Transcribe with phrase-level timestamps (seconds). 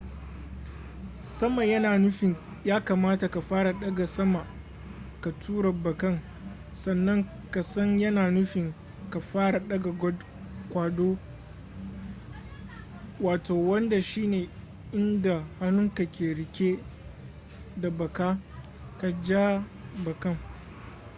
[1.21, 4.45] sama yana nufin ya kamata ka fara daga sama
[5.21, 6.19] ka tura bakan
[6.73, 8.73] sannan kasan yana nufin
[9.09, 10.13] ka fara daga
[10.69, 11.17] kwado
[13.69, 14.49] wanda shine
[14.91, 16.79] inda hannunka ke rike
[17.77, 18.37] da baka
[18.97, 19.63] ka ja
[20.05, 20.37] bakan